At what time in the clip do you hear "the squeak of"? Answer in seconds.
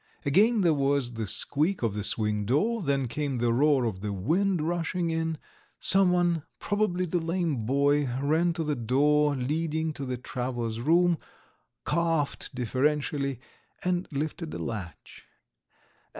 1.13-1.93